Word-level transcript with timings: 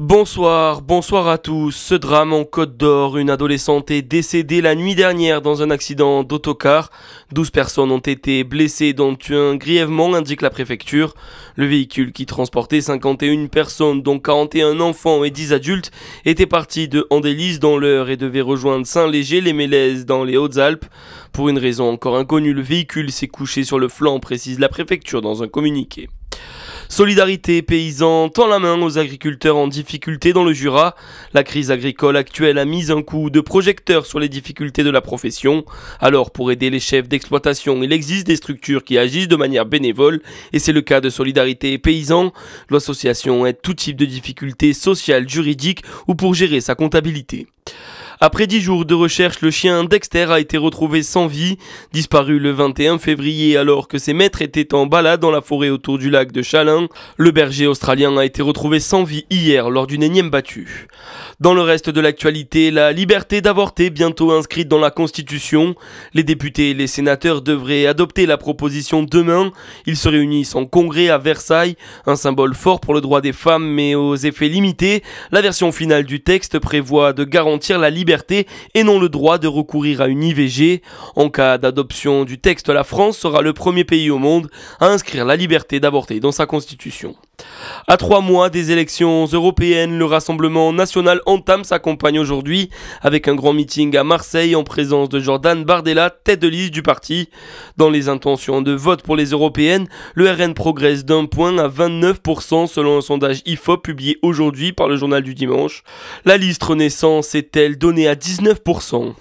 Bonsoir, 0.00 0.80
bonsoir 0.80 1.26
à 1.26 1.38
tous. 1.38 1.72
Ce 1.72 1.96
drame 1.96 2.32
en 2.32 2.44
Côte 2.44 2.76
d'Or, 2.76 3.18
une 3.18 3.30
adolescente 3.30 3.90
est 3.90 4.02
décédée 4.02 4.60
la 4.60 4.76
nuit 4.76 4.94
dernière 4.94 5.42
dans 5.42 5.60
un 5.60 5.72
accident 5.72 6.22
d'autocar. 6.22 6.92
12 7.32 7.50
personnes 7.50 7.90
ont 7.90 7.98
été 7.98 8.44
blessées 8.44 8.92
dont 8.92 9.18
un 9.30 9.56
grièvement, 9.56 10.14
indique 10.14 10.40
la 10.40 10.50
préfecture. 10.50 11.14
Le 11.56 11.66
véhicule 11.66 12.12
qui 12.12 12.26
transportait 12.26 12.80
51 12.80 13.48
personnes 13.48 14.00
dont 14.00 14.20
41 14.20 14.78
enfants 14.78 15.24
et 15.24 15.30
10 15.30 15.52
adultes 15.52 15.90
était 16.24 16.46
parti 16.46 16.86
de 16.86 17.04
Andélis 17.10 17.58
dans 17.58 17.76
l'heure 17.76 18.08
et 18.08 18.16
devait 18.16 18.40
rejoindre 18.40 18.86
Saint-Léger 18.86 19.40
les 19.40 19.52
Mélèzes 19.52 20.06
dans 20.06 20.22
les 20.22 20.36
Hautes-Alpes. 20.36 20.86
Pour 21.32 21.48
une 21.48 21.58
raison 21.58 21.90
encore 21.90 22.16
inconnue, 22.16 22.54
le 22.54 22.62
véhicule 22.62 23.10
s'est 23.10 23.26
couché 23.26 23.64
sur 23.64 23.80
le 23.80 23.88
flanc, 23.88 24.20
précise 24.20 24.60
la 24.60 24.68
préfecture 24.68 25.22
dans 25.22 25.42
un 25.42 25.48
communiqué. 25.48 26.08
Solidarité 26.90 27.60
paysan 27.60 28.30
tend 28.30 28.46
la 28.46 28.58
main 28.58 28.80
aux 28.80 28.96
agriculteurs 28.96 29.58
en 29.58 29.68
difficulté 29.68 30.32
dans 30.32 30.42
le 30.42 30.54
Jura. 30.54 30.96
La 31.34 31.44
crise 31.44 31.70
agricole 31.70 32.16
actuelle 32.16 32.56
a 32.56 32.64
mis 32.64 32.90
un 32.90 33.02
coup 33.02 33.28
de 33.28 33.40
projecteur 33.40 34.06
sur 34.06 34.18
les 34.18 34.30
difficultés 34.30 34.82
de 34.82 34.90
la 34.90 35.02
profession. 35.02 35.66
Alors 36.00 36.30
pour 36.30 36.50
aider 36.50 36.70
les 36.70 36.80
chefs 36.80 37.06
d'exploitation, 37.06 37.82
il 37.82 37.92
existe 37.92 38.26
des 38.26 38.36
structures 38.36 38.84
qui 38.84 38.96
agissent 38.96 39.28
de 39.28 39.36
manière 39.36 39.66
bénévole 39.66 40.22
et 40.54 40.58
c'est 40.58 40.72
le 40.72 40.80
cas 40.80 41.02
de 41.02 41.10
Solidarité 41.10 41.76
paysan. 41.76 42.32
L'association 42.70 43.44
aide 43.44 43.60
tout 43.62 43.74
type 43.74 43.96
de 43.96 44.06
difficultés 44.06 44.72
sociales, 44.72 45.28
juridiques 45.28 45.82
ou 46.06 46.14
pour 46.14 46.32
gérer 46.34 46.62
sa 46.62 46.74
comptabilité. 46.74 47.46
Après 48.20 48.48
dix 48.48 48.60
jours 48.60 48.84
de 48.84 48.94
recherche, 48.94 49.42
le 49.42 49.52
chien 49.52 49.84
Dexter 49.84 50.26
a 50.32 50.40
été 50.40 50.58
retrouvé 50.58 51.04
sans 51.04 51.28
vie, 51.28 51.56
disparu 51.92 52.40
le 52.40 52.50
21 52.50 52.98
février 52.98 53.56
alors 53.56 53.86
que 53.86 53.96
ses 53.96 54.12
maîtres 54.12 54.42
étaient 54.42 54.74
en 54.74 54.86
balade 54.86 55.20
dans 55.20 55.30
la 55.30 55.40
forêt 55.40 55.70
autour 55.70 55.98
du 55.98 56.10
lac 56.10 56.32
de 56.32 56.42
Chalin. 56.42 56.88
Le 57.16 57.30
berger 57.30 57.68
australien 57.68 58.16
a 58.16 58.24
été 58.24 58.42
retrouvé 58.42 58.80
sans 58.80 59.04
vie 59.04 59.24
hier 59.30 59.70
lors 59.70 59.86
d'une 59.86 60.02
énième 60.02 60.30
battue. 60.30 60.88
Dans 61.38 61.54
le 61.54 61.60
reste 61.62 61.90
de 61.90 62.00
l'actualité, 62.00 62.72
la 62.72 62.90
liberté 62.90 63.40
d'avorter 63.40 63.88
bientôt 63.90 64.32
inscrite 64.32 64.66
dans 64.66 64.80
la 64.80 64.90
Constitution. 64.90 65.76
Les 66.12 66.24
députés 66.24 66.70
et 66.70 66.74
les 66.74 66.88
sénateurs 66.88 67.40
devraient 67.40 67.86
adopter 67.86 68.26
la 68.26 68.36
proposition 68.36 69.04
demain. 69.04 69.52
Ils 69.86 69.96
se 69.96 70.08
réunissent 70.08 70.56
en 70.56 70.64
congrès 70.64 71.08
à 71.08 71.18
Versailles, 71.18 71.76
un 72.06 72.16
symbole 72.16 72.56
fort 72.56 72.80
pour 72.80 72.94
le 72.94 73.00
droit 73.00 73.20
des 73.20 73.32
femmes 73.32 73.68
mais 73.68 73.94
aux 73.94 74.16
effets 74.16 74.48
limités. 74.48 75.04
La 75.30 75.40
version 75.40 75.70
finale 75.70 76.02
du 76.02 76.20
texte 76.20 76.58
prévoit 76.58 77.12
de 77.12 77.22
garantir 77.22 77.78
la 77.78 77.90
et 78.74 78.84
non 78.84 78.98
le 78.98 79.08
droit 79.08 79.38
de 79.38 79.46
recourir 79.46 80.00
à 80.00 80.08
une 80.08 80.22
IVG. 80.22 80.82
En 81.16 81.28
cas 81.28 81.58
d'adoption 81.58 82.24
du 82.24 82.38
texte, 82.38 82.68
la 82.68 82.84
France 82.84 83.18
sera 83.18 83.42
le 83.42 83.52
premier 83.52 83.84
pays 83.84 84.10
au 84.10 84.18
monde 84.18 84.48
à 84.80 84.86
inscrire 84.86 85.24
la 85.24 85.36
liberté 85.36 85.80
d'avorter 85.80 86.20
dans 86.20 86.32
sa 86.32 86.46
constitution. 86.46 87.14
À 87.86 87.96
trois 87.96 88.20
mois 88.20 88.50
des 88.50 88.72
élections 88.72 89.26
européennes, 89.26 89.98
le 89.98 90.04
Rassemblement 90.04 90.72
national 90.72 91.20
entame 91.26 91.64
sa 91.64 91.78
campagne 91.78 92.18
aujourd'hui 92.18 92.70
avec 93.02 93.28
un 93.28 93.34
grand 93.34 93.52
meeting 93.52 93.96
à 93.96 94.04
Marseille 94.04 94.56
en 94.56 94.64
présence 94.64 95.08
de 95.08 95.20
Jordan 95.20 95.64
Bardella, 95.64 96.10
tête 96.10 96.40
de 96.40 96.48
liste 96.48 96.72
du 96.72 96.82
parti. 96.82 97.28
Dans 97.76 97.90
les 97.90 98.08
intentions 98.08 98.62
de 98.62 98.72
vote 98.72 99.02
pour 99.02 99.16
les 99.16 99.26
européennes, 99.26 99.86
le 100.14 100.30
RN 100.30 100.54
progresse 100.54 101.04
d'un 101.04 101.26
point 101.26 101.56
à 101.58 101.68
29% 101.68 102.66
selon 102.66 102.98
un 102.98 103.02
sondage 103.02 103.42
IFOP 103.46 103.82
publié 103.82 104.18
aujourd'hui 104.22 104.72
par 104.72 104.88
le 104.88 104.96
journal 104.96 105.22
du 105.22 105.34
dimanche. 105.34 105.82
La 106.24 106.36
liste 106.36 106.62
Renaissance 106.62 107.34
est-elle 107.34 107.78
donnée 107.78 108.08
à 108.08 108.14
19% 108.14 109.14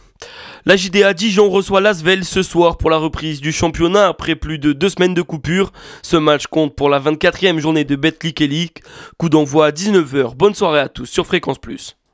la 0.65 0.75
JDA 0.75 1.13
Dijon 1.13 1.49
reçoit 1.49 1.81
Lasvel 1.81 2.23
ce 2.23 2.43
soir 2.43 2.77
pour 2.77 2.89
la 2.89 2.97
reprise 2.97 3.41
du 3.41 3.51
championnat 3.51 4.07
après 4.07 4.35
plus 4.35 4.59
de 4.59 4.73
deux 4.73 4.89
semaines 4.89 5.13
de 5.13 5.21
coupure. 5.21 5.71
Ce 6.01 6.17
match 6.17 6.47
compte 6.47 6.75
pour 6.75 6.89
la 6.89 6.99
24e 6.99 7.59
journée 7.59 7.83
de 7.83 7.95
Betclic 7.95 8.41
Elite. 8.41 8.81
Coup 9.17 9.29
d'envoi 9.29 9.67
à 9.67 9.71
19h. 9.71 10.35
Bonne 10.35 10.55
soirée 10.55 10.79
à 10.79 10.89
tous 10.89 11.05
sur 11.05 11.25
Fréquence 11.25 11.59
Plus. 11.59 11.96